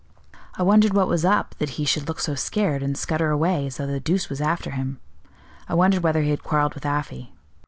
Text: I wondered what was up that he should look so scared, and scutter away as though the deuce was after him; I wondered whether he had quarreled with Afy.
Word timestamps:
I 0.55 0.63
wondered 0.63 0.95
what 0.95 1.07
was 1.07 1.23
up 1.23 1.53
that 1.59 1.77
he 1.77 1.85
should 1.85 2.07
look 2.07 2.19
so 2.19 2.33
scared, 2.33 2.81
and 2.81 2.97
scutter 2.97 3.29
away 3.29 3.67
as 3.67 3.77
though 3.77 3.85
the 3.85 3.99
deuce 3.99 4.29
was 4.31 4.41
after 4.41 4.71
him; 4.71 4.99
I 5.69 5.75
wondered 5.75 6.01
whether 6.01 6.23
he 6.23 6.31
had 6.31 6.43
quarreled 6.43 6.73
with 6.73 6.85
Afy. 6.87 7.35